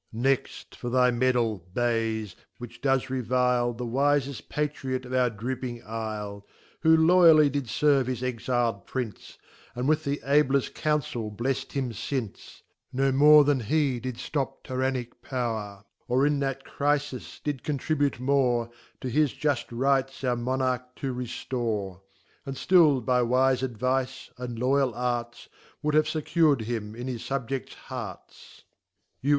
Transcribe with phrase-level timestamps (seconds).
[0.11, 0.21] Next [*.3l
[0.71, 6.41] Next, for thy Medal, Bayes, which Joes revile The wifeft Patriot of our drooping Me,
[6.79, 9.37] Who Loyally did ferve his Exil'd Prince,
[9.75, 14.63] And with the ableft Councel blcft him fmce; None more 1 than he did ftop
[14.63, 18.71] TyrarmicT^Vowzv^ Or, in that Crifis, did contribute more,
[19.01, 24.57] To his Juft Rights our Monarch to reftore *, And ftill by wife advice, and
[24.57, 25.47] Loyal Arts,
[25.83, 28.63] Would have fccur'd him in his Subjects Hearts,
[29.21, 29.29] You.